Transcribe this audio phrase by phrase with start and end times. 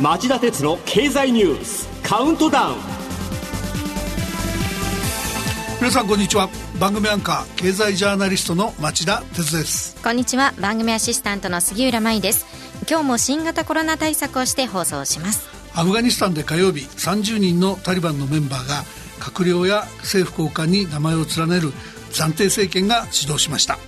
[0.00, 2.76] 町田鉄の経済ニュースカウントダウン。
[5.80, 6.48] 皆さんこんにちは。
[6.78, 10.00] 番組アンカー経済ジャーナリストの町田鉄です。
[10.00, 10.54] こんにちは。
[10.60, 12.46] 番組アシスタントの杉浦舞です。
[12.88, 15.48] 今日も新型コロナ対策をして放送します。
[15.74, 18.84] アフガニスタンで火曜日30人のタリバンのメンバーが
[19.18, 21.72] 閣僚や政府高官に名前を連ねる
[22.12, 23.78] 暫定政権が始動しました。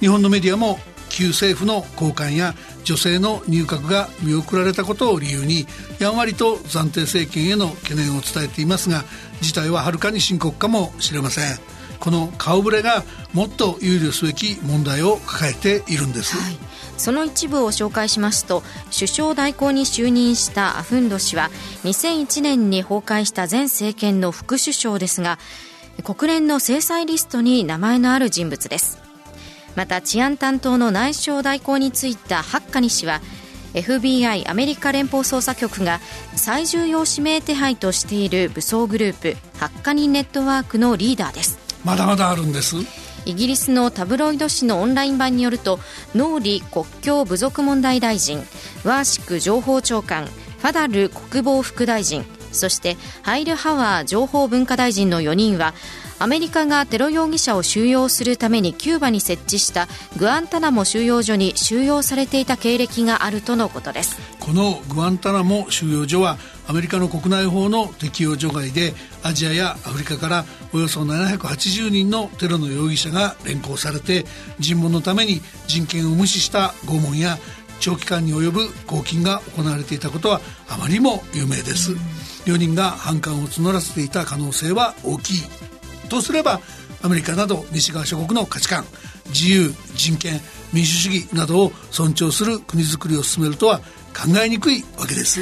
[0.00, 0.78] 日本のメディアも
[1.16, 5.66] 旧政府の高官や女性の入閣が見送られたことを理由に
[5.98, 9.02] やんわりと暫定政権への懸念を伝えていますが
[9.40, 11.76] 事態ははるかに深刻かもしれません。
[11.98, 16.58] この顔ぶれがもっと憂慮すべき問題を抱えているんです、はい、
[16.98, 18.62] その一部を紹介しますと
[18.94, 21.48] 首相代行に就任したアフンド氏は
[21.84, 25.38] 2001年に崩壊した前政権の副首相ですが
[26.04, 29.05] 国連の制裁リストに名前のある人物です。
[29.76, 33.20] また治安担当の内相代行に就いたハッカニ氏は
[33.74, 36.00] FBI= アメリカ連邦捜査局が
[36.34, 41.58] 最重要指名手配としている武装グループハッカニネットワークのリーダーです。
[41.84, 42.76] まだまだあるんです。
[43.26, 45.78] イギリスのタブロイド紙のオンライン版によると
[46.14, 48.38] ノーリ国境部族問題大臣
[48.84, 55.74] ワーシック情報長官ファダル国防副大臣そしてハイルハワー情報文化大臣の4人は
[56.18, 59.86] アメリカがテロ容疑者を収容するためにキューバに設置した
[60.16, 64.18] グアンタナモ収容所に収容されていた経歴があるとのことです。
[64.40, 74.24] このグアンタナモ収容所はアメリカの国内法の適用除外でアジアやアフリカからおよそ780人のテロの容疑者が連行されて
[74.58, 77.38] 尋問のために人権を無視した拷問や
[77.80, 81.92] 長期間に及ぶ拘禁が行われていたことはあまりにも有名です、
[82.46, 85.75] 4人が反感を募らせていた可能性は大きい。
[86.06, 86.60] とすれば
[87.02, 88.84] アメリカなど西側諸国の価値観
[89.28, 90.40] 自由人権
[90.72, 93.78] 民主主義などを尊重する国づくりを進めるとは
[94.14, 95.40] 考えにくいわけです。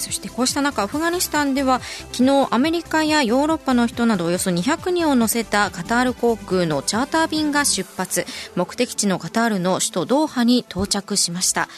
[0.00, 1.80] そしてこうした中アフガニスタンでは
[2.12, 8.26] 昨日アメリカやヨーロッパの人などおよそ200人を乗せたカタール航空のチャーター便が出発。
[8.56, 11.68] 目的地のカタールの首都ドーハに到着しました。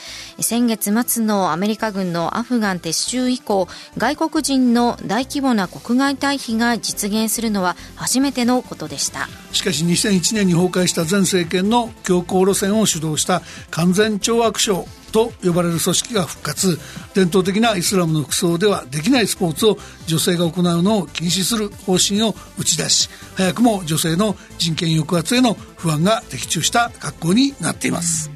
[0.41, 3.69] 先月末のアメリカ軍のアフガン撤収以降
[3.99, 9.29] 外国人の大規模な国外退避が実現するのは初めてのことでした。
[9.53, 14.87] しかし2001年に崩壊した前政権の強硬路線を主導した完全懲悪省。
[15.13, 16.79] と呼ばれる組織が復活。
[17.15, 28.31] 伝統的なイスラムの服装ではできないスポーツを女性が行うのを禁止する方針を打ち出し早くも女性の人権抑圧への不安が的中した格好になっています。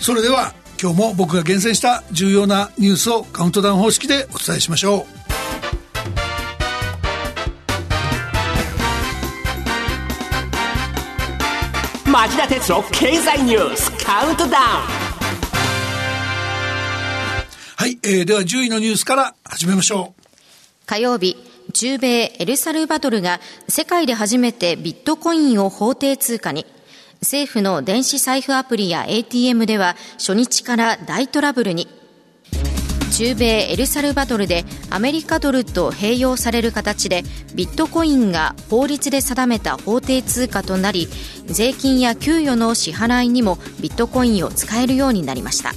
[0.00, 5.20] それでは今日も僕が厳選した重要なニュースをカウントダウン方式でお伝えしましょう。
[12.10, 15.09] 町田哲郎経済ニュースカウントダウン。
[17.80, 20.22] はい、えー、では10位のニュースから始めましょう。
[20.84, 21.38] 火曜日、
[21.72, 26.66] 中米エルサルバドルが世界で初めてビットコインを法定通貨に、
[27.22, 31.88] 政府の電子財布アプリや ATM では初日から大トラブルに、
[33.16, 37.22] 中米エルサルバドルでアメリカドルと併用される形で
[37.54, 41.08] ビットコインが法律で定めた法定通貨となり
[41.46, 45.72] 税金や給与の支払いにもビットコインを使えるようになりました。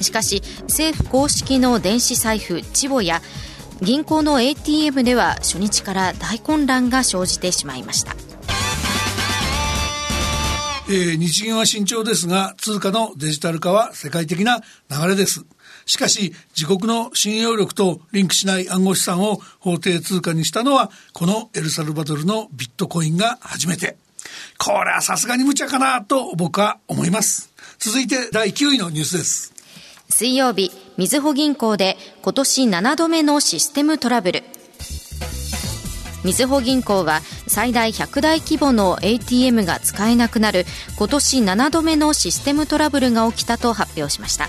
[0.00, 3.20] しかし政府公式の電子財布チボや
[3.82, 8.14] 銀行の ATM では初日から大混乱が生じてしまいました。
[10.88, 14.60] えー、日銀は慎重ですが通貨のデジタル化は世界的な
[14.90, 15.44] 流れです。
[15.86, 23.96] しかし自国の信用力とリンクしない暗号資産を法定通貨にしたのはこのエルサルバドルのビットコインが初めて。
[24.58, 27.50] これはさすがに無茶かなと僕は思います。
[27.78, 29.59] 続いて第9位のニュースです。
[30.10, 34.42] 水曜日、みずほ銀行で今年7度目のシステムトラブル。
[36.24, 40.66] みずほ銀行は最大100台規模の ATM が使えなくなる
[40.98, 44.48] 今年7度目のシステムトラブルが起きたと発表しました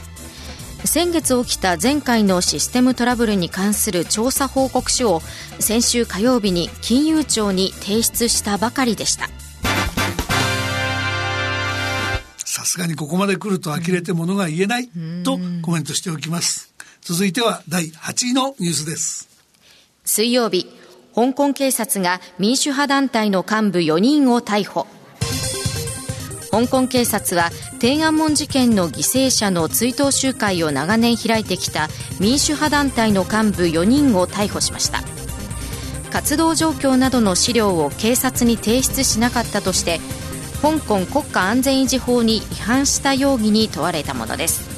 [0.83, 5.21] 先月起きた前回のシステムトラブルに関する調査報告書を
[5.59, 9.29] 先週火曜日に金融庁に提出したばかりでした
[12.71, 14.89] すがにここまで来ると呆れてものが言えない
[15.23, 16.73] とコメントしておきます。
[17.01, 19.27] 続いては第8位のニュースです。
[20.05, 20.67] 水曜日、
[21.13, 24.87] 香港警察が民主派団体の幹部4人を逮捕。
[26.51, 31.87] 香港警察は天安門事件の犠牲者の追悼集会を長年開いてきた
[32.19, 34.99] 民主派団体の幹部4人を逮捕しました
[36.11, 40.01] 活動状況などの資料を警察に提出しなかったとして
[40.61, 44.69] 香港国家安全維持法に違反した容疑に問われたものです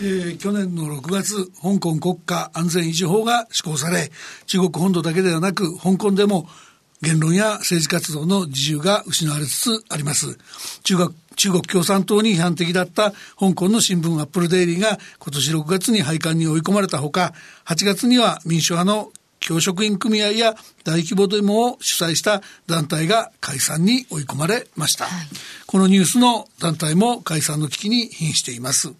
[0.00, 4.12] ー、去年の6月、香港国家安全維持法が施行され、
[4.46, 6.46] 中国本土だけではなく、香港でも
[7.02, 10.38] 言論や政治活動の自由が失われつつあります。
[10.84, 17.32] 中国中国共産党に批判的だった香港の新聞アップルデイリーが今年6月に廃刊に追い込まれたほか、
[17.64, 19.12] 8月には民主派の
[19.48, 25.06] 教職員組合や大規模デモを主催した団体が解散に追い込まれました。
[25.06, 25.26] はい、
[25.66, 28.92] このニュースの団体も解散の危機に瀕しています。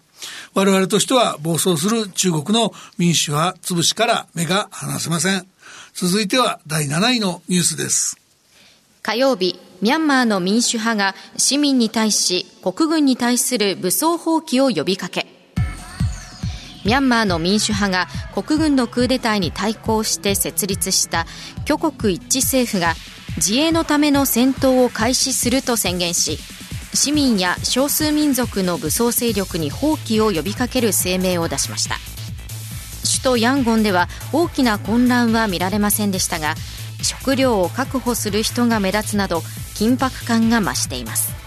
[0.55, 5.45] 我々としては暴走する中国の民主派潰しから目が離せません。
[5.93, 8.17] 続いては第7位のニュースです。
[9.03, 15.27] 火曜日、ミャンマーの民主派が市民に対し国軍に対する武装蜂起を呼びかけ
[16.85, 21.25] ミャンマーの民主派が国軍のクーデターに対抗して設立した
[21.65, 22.93] 挙国一致政府が
[23.37, 26.37] 自衛のための戦闘を開始すると宣言し
[26.93, 31.95] 市民や少数民族の武装勢力に放棄を呼びかける声明を出しました。
[33.03, 36.55] 首都ヤンゴンでは大きな混乱は見られませんでしたが
[37.01, 39.39] 食料を確保する人が目立つなど
[39.75, 41.38] 緊迫感が増しています。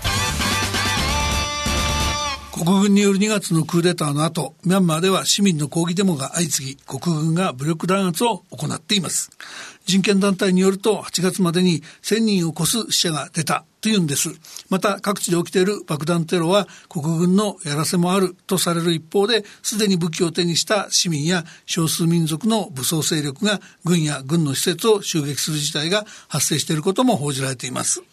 [2.64, 9.32] 国軍による2月のクーデターの後、ミャンマーでは市民の抗議デモが相次ぎ、国軍が武力弾圧を行っています。
[9.84, 14.28] 人権団体によると8月までに1000人を超す死者が出たというんです。
[14.70, 28.04] また各地で起きている爆弾テロは国軍のやらせもあるとされる一方で、すでに武器を手にした市民や少数民族の武装勢力が軍や軍の施設を襲撃する事態が発生していることも報じられています。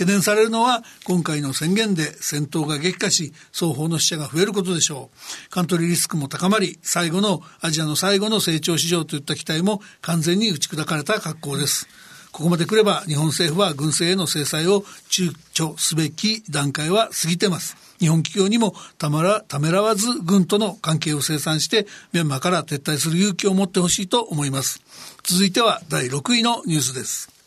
[0.00, 5.50] 懸念されるのは今回の宣言で戦闘が激化し双方の死者が増えることでしょう。
[5.50, 11.86] カントリーリスクも高まり最後のアジアの最後の成長市場といった期待も完全に打ち砕かれた格好です。
[12.32, 17.76] ここまで来れば日本政府は軍政への制裁を躊躇すべき段階は過ぎてます。
[17.98, 24.80] 日本企業にもたまらためらわず軍との関係を清算してミャンマーから撤退する勇気を持ってほしいと思います。
[25.24, 27.39] 続いては第6位のニュースです。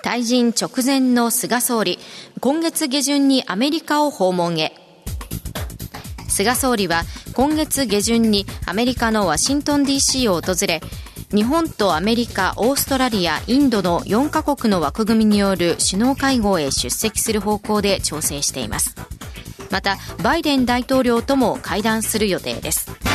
[0.00, 1.98] 退陣直前の菅総理、
[2.40, 4.72] 今月下旬にアメリカを訪問へ。
[6.28, 7.02] 菅総理は
[7.34, 10.80] 今月下旬にアメリカのワシントン DC を訪れ、
[11.30, 18.96] 日本とアメリカ、オーストラリア、インドの4カ国の枠組みによる首脳会合へ出席する方向で調整しています。
[19.70, 23.11] また、バイデン大統領とも会談する予定です。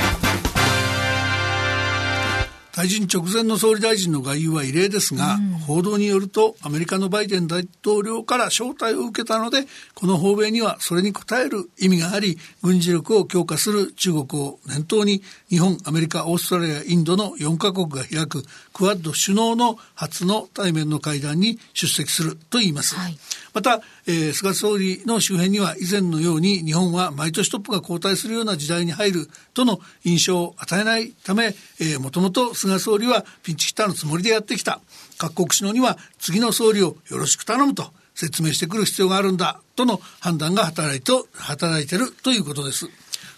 [2.78, 9.66] 退陣直前の総理大臣の外遊は異例ですが、うん、報道によるとアメリカのバイデン大統領から招待を受けたので
[9.96, 18.44] この訪米にはそれに応える意味があり軍事力を強化する中国を念頭に日本アメリカオーストラリアインドの4カ国が開く
[18.74, 23.18] クアッド首脳の初の対面の会談に出席すると言います、はい、
[23.57, 34.80] また、えー、菅総理の周辺には以前のように日本は毎年トップが交代するような時代に入るとの印象を与えないため、えー、もともと菅総理はピンチヒッターのつもりでやってきた。
[35.18, 42.88] 各国首脳には次の総理をよろしく頼むと説明してくる必要があるんだとの判断が働いと働いてるということです。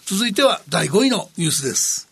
[0.04, 2.10] 続いては第5位のニュースです。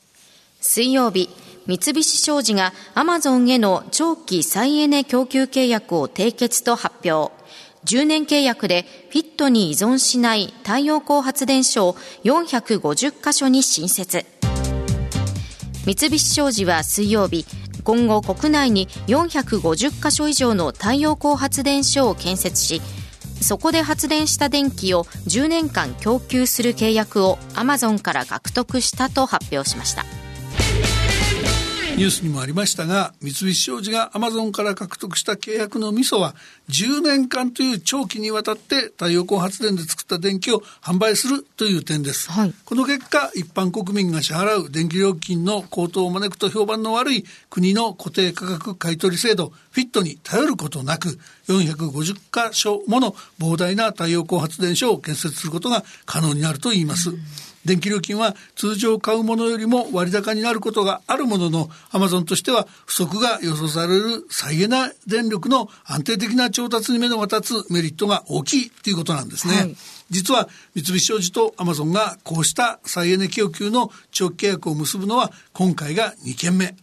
[0.63, 1.29] 水曜日
[1.67, 7.38] 三菱商事がアマゾンへの長期再エネ供給契約を締結と発表。
[7.85, 11.95] 10年契約でフィットに依存しない太陽光発電所を
[12.25, 14.25] 450カ所に新設
[15.87, 17.47] 三菱商事は水曜日
[17.85, 22.83] 今後国内に450カ所以上の太陽光発電所を建設し
[23.41, 30.05] そこで発電した電気を10年間供給する契約をアマゾンから獲得したと発表しました。
[31.99, 36.37] ニュースにもありましたが三菱商事がアマゾンから獲得した契約のミソは
[36.69, 57.19] 10年間という長期にわたって太陽光発電で作った電気を販売するという点です、はい、この結果一般国民が支払う電気料金の高騰を招くと評判の悪い国の固定価格買取制度フィットに頼ることなく450箇所もの膨大な太陽光発電所を建設することが可能になるといいます、うん
[57.69, 69.55] 電気料金は通常買うものよりも割高になることがあるものの、アマゾンとしては不足が予想される再エネ電力の安定的な調達に目のが立つメリットが大きいということなんですね。
[69.55, 69.77] はい、
[70.09, 76.75] 実は三菱商事とアマゾンがこうした再エネ供給の長期契約を結ぶのは今回が2件目。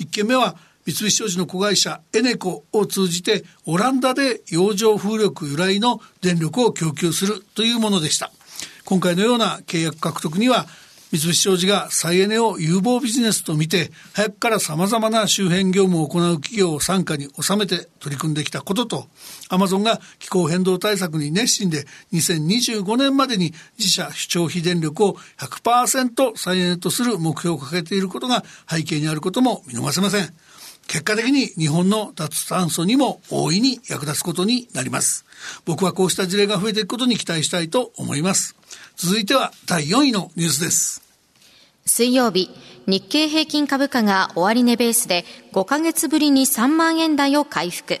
[0.00, 8.32] 1件目は三菱商事の子会社エネコを通じてオランダで洋上風力由来の電力を供給するというものでした。
[8.92, 10.66] 今回のような契約獲得には
[11.12, 19.06] 三菱商事が再エネを有望ビジネスと見て、早くから様々な周辺業務を行う企業を傘下に収めて取り組んできたことと、
[19.48, 30.34] アマゾンが気候変動対策に熱心で、2025年までに自社消費電力を100%再エネとする目標を掲げていることが背景にあることも見逃せません。
[30.86, 35.24] 結果的に日本の脱炭素にも大いに役立つことになります。
[35.64, 38.56] 僕はこうした事例が増えていくことに期待したいと思います。
[38.96, 41.02] 続いては第4位のニュースです。
[41.86, 42.50] 水曜日、
[42.86, 48.00] 日経平均株価が終値ベースで5ヶ月ぶりに3万円台を回復。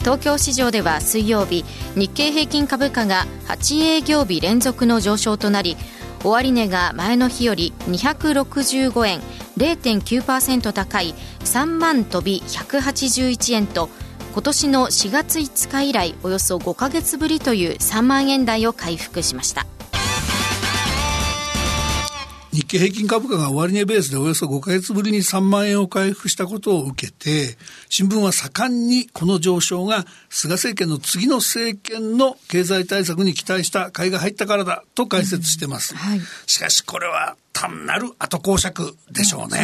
[0.00, 1.64] 東京市場では水曜日、
[1.96, 5.76] 日経平均株価が8営業日連続の上昇となり、
[6.22, 9.20] 終値が前の日より265円
[9.56, 13.88] 0.9%高い3万飛び181円と
[14.32, 19.66] 今年の4月5日以来およそ5か月ぶりという3万円台を回復しました。
[22.54, 27.56] 日経平均株価が終値ベースでおよそ5ヶ月ぶりに3万円を回復したことを受けて、
[27.88, 35.94] 新聞は盛んにこの上昇が菅政権の次の政権の経済対策に期待した買いが入ったからだと解説してます。
[35.94, 39.58] うんはい、しかしこれは単なる後講釈でしょうね。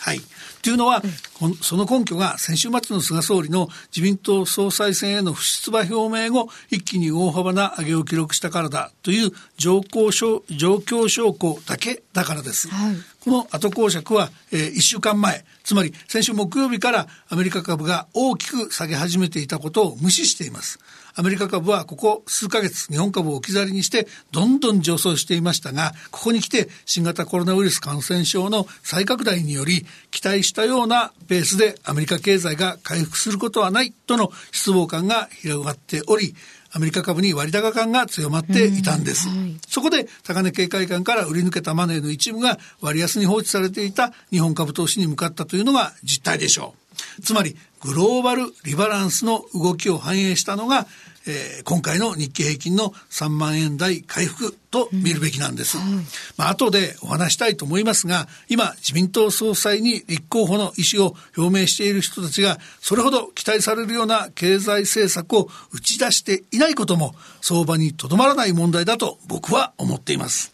[0.00, 0.20] はい。
[0.62, 1.02] というのは、
[1.40, 12.68] うん、その根拠が先週末の菅総理の自民党総裁選への不出馬表明後、一気に大幅な上げを記録したからだという状況証状況証拠だけだからです。
[12.68, 20.78] はい、この後公爵は、えー、1週間前、つまり先週木曜日からアメリカ株が大きく下げ始めていたことを無視しています。
[21.14, 36.36] アメリカ株はここ数ヶ月、日本株を置き去りにして、どんどん上昇していましたが、ここに来て新型コロナウイルス感染症の再拡大により、期待したようなペースでアメリカ経済が回復することはないとの失望感が広がっており、
[36.72, 39.28] アメリカ株に割高感が強まっていたんです。
[39.28, 46.87] はい、そこで高値警戒感から売り抜けたマネーの一部が割安に放置されていた日本株投資に向かったというのが実態でしょう。
[47.22, 50.86] つまりグローバルリバランスの動きを反映したのが
[51.28, 55.76] えー、今回の日経平均の3万円台回復と見るべきなんです。
[55.76, 56.04] うんはい、
[56.38, 70.52] まあ後でお話したいと思いますが、今自民党総裁に立候補の意思を表明している人たちが、それほど期待されるような経済政策を打ち出していないことも、相場にとどまらない問題だと僕は思っています。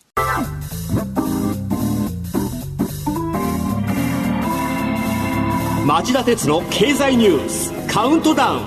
[5.85, 8.61] 町田鉄の経済ニュースカウントダウン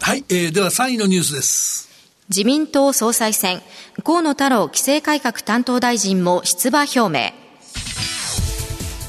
[0.00, 1.88] はい、えー、では3位のニュースです。
[2.28, 3.62] 自民党総裁選、
[4.02, 7.32] 河野太郎規制改革担当大臣も出馬表明。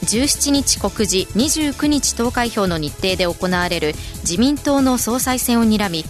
[0.06, 6.04] 17日告示、29日投開票の日程で行われる自民党の総裁選を睨み、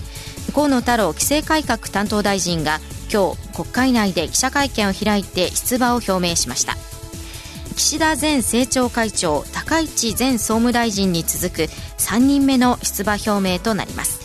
[0.54, 6.76] 河野太郎規制改革担当大臣が今日国会内で記者会見を開いて出馬を表明しました
[7.80, 11.62] 岸田前政調会長高市前総務大臣に続く
[11.98, 14.20] 3人目の出馬表明となります。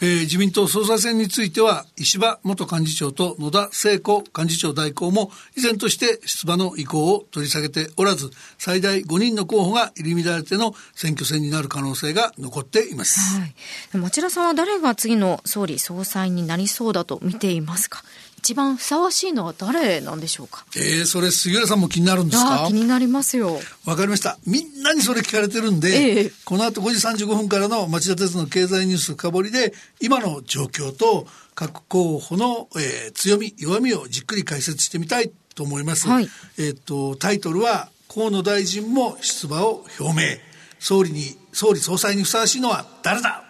[0.00, 13.38] えー、自民党総裁選については、石破元幹事長と野田聖子幹事長代行も依然として出馬の意向を取り下げておらず、最大5人の候補が入り乱れての選挙戦になる可能性が残っています。
[13.38, 13.54] はい、
[13.96, 18.02] 町田さんは誰が次の総理総裁になりそうだと見ていますか？
[18.38, 20.64] 一番ふさわしいのは誰なんでしょうか？
[20.76, 22.64] ええー、それ杉浦さんも気になるんですか？
[22.68, 23.58] 気になりますよ。
[23.84, 24.38] わかりました。
[24.46, 36.28] みんなにそれ聞かれてるんで、えー、この後5時35分からの町田鉄の経済ニュース深掘りで今の状況と各候補の、えー、強み弱みをじっくり解説してみたいと思います、はい、
[36.58, 40.38] えっ、とタイトルは河野大臣も出馬を表明。
[40.80, 43.42] 総理に総理総裁にふさわしいのは誰だ？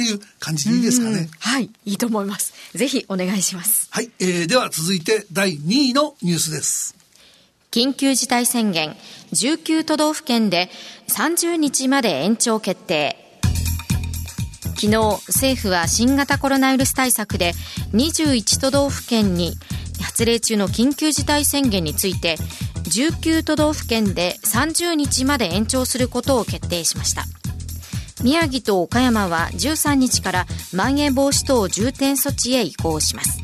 [0.00, 1.28] っていう感じでいいですかね。
[1.38, 2.54] はい、いいと思います。
[2.74, 3.88] ぜひお願いします。
[3.90, 6.96] はい、えー、では続いて第2位のニュースです。
[7.70, 8.96] 緊急事態宣言、
[9.32, 10.70] 19都道府県で
[11.08, 13.16] 30日まで延長決定。
[14.74, 14.96] 昨日、
[15.28, 17.52] 政府は新型コロナウイルス対策で
[17.92, 19.52] 21都道府県に
[20.00, 22.36] 発令中の緊急事態宣言について
[22.84, 27.24] 19都道府県で30日まで延長することを決定しました。
[28.22, 33.40] 宮城と岡山は13日からまん延防止等重点措置へ移行します。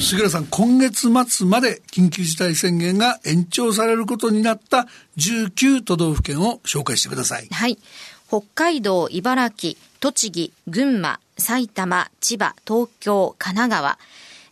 [0.00, 4.86] 杉浦さん今月末まで緊急事態宣言が延長されることになった
[5.16, 7.48] 19都道府県を紹介してください。
[7.50, 7.78] はい。
[8.28, 13.98] 北海道茨城栃木群馬埼玉千葉東京神奈川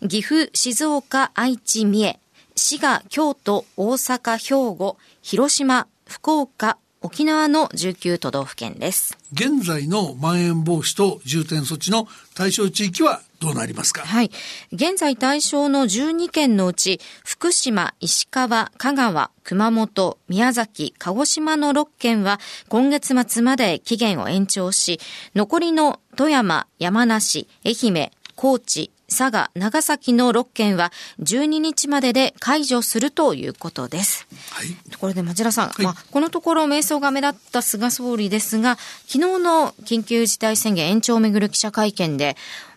[0.09, 2.19] 岐阜静岡愛知三重
[2.57, 9.17] 滋賀京都大阪兵庫広島福岡沖縄の19都道府県です。
[9.33, 14.01] 現在のまん延防止と重点措置の対象地域はどうなりますか？
[14.05, 14.33] はい。
[14.73, 24.99] 現在対象の12県のうち、福島、石川、香川、熊本、宮崎、鹿児島の6県は今月末まで期限を延長し、
[25.37, 34.27] 残りの富山、山梨、愛媛、高知、佐賀、長崎の6県は12日までで解除するということです。
[34.51, 34.69] はい。
[34.91, 42.37] ところで町田さん、はい、まあ、このところ迷走が目立った菅総理ですが、昨日の緊急事態宣言延長をめぐる記者会見で、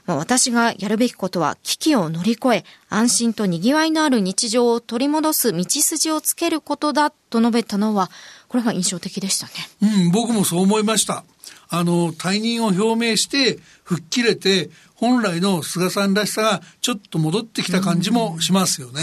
[0.10, 8.10] まあ、私がやるべきことは危機を乗り越え、安心と賑わいのある日常を取り戻す道筋をつけることだと述べたのは、
[8.48, 9.54] これが印象的でしたね。
[9.84, 11.26] うん、僕もそう思いました。
[11.70, 19.02] あの、退任を表明して、吹っ切れて、本来の菅さんらしさがちょっと戻ってきた感じもしますよね。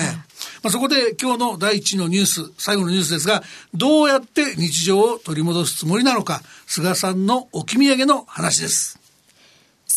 [0.64, 3.44] まあ、そこで今日の第一のニュース、最後のニュースですが、
[3.74, 9.05] どうやって日常を取り戻すつもりなのか、菅さんの置き土産の話です。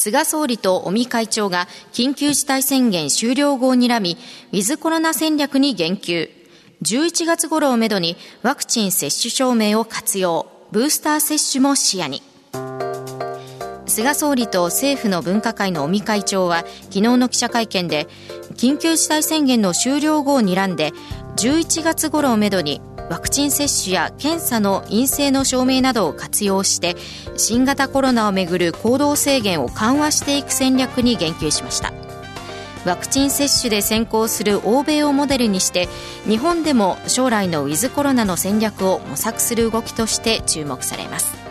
[0.01, 4.17] 菅総理と尾身会長が緊急事態宣言終了後を睨み、
[4.53, 6.29] ウィズコロナ戦略に言及。
[6.83, 12.23] 11月頃をめどにワクチン接種証明を活用、ブースター接種も視野に。
[13.87, 18.07] 菅総理と政府の分科会の尾身会長は昨日の記者会見で
[18.53, 20.93] 緊急事態宣言の終了後を睨んで
[21.35, 26.95] 11月頃をめどにワクチン接種や検査の陰性の証明などを活用して
[27.35, 31.91] 新型コロナをめぐる行動制限を緩和していく戦略に言及しました。
[32.85, 35.89] ワクチン接種で先行する欧米をモデルにして
[36.25, 41.48] 日本でも将来のウィズコロナの戦略を模索する動きとして注目されます。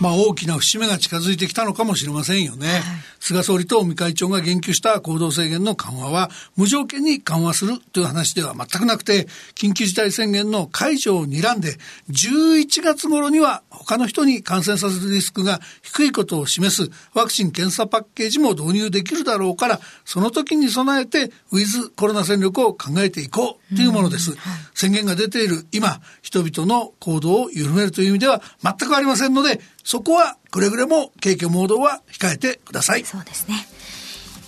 [0.00, 2.68] まあ、大きな節目が近づいてきたのかもしれませんよね。
[2.68, 2.82] はい、
[3.18, 11.78] 菅総理と尾身会長が言及した行動制限の緩和は無条件に緩和するという話では全くなくて、緊急事態宣言の解除を睨んで、
[12.10, 24.36] 11月頃には他の人に感染させるリスクが低いことを示すワクチン・検査パッケージも導入できるだろうから、その時に備えてウィズコロナ戦略を考えていこうというものです。
[24.74, 33.04] 宣言が出ている今、人々の行動を緩めるという意味では全くありませんので、そこはくれぐれも景気モードは控えてください。
[33.04, 33.68] そうですね。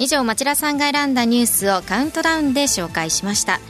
[0.00, 3.60] 以上、町田さんが選んだニュースをカウントダウンで紹介しました。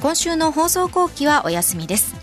[0.00, 2.14] 今週の放送後期はお休みです。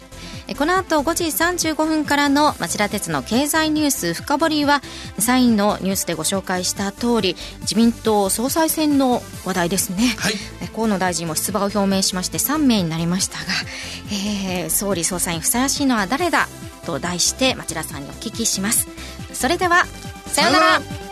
[0.57, 4.81] この後5時35分からの町田鉄の経済ニュース深掘りは
[5.19, 13.45] サインのニュースでご紹介した通り自民党総裁選の話題ですね、はい、河野大臣も出馬を表明しまして3名になりましたが、
[14.09, 16.47] えー、総理総裁にふさわしいのは誰だ？
[16.87, 18.87] と題して町田さんにお聞きします。
[19.33, 19.85] それでは
[20.25, 21.06] さようなら。